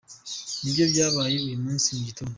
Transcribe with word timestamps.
Nibyo 0.61 0.85
byabaye 0.91 1.35
uyu 1.45 1.57
munsi 1.63 1.87
mu 1.95 2.01
gitondo. 2.09 2.29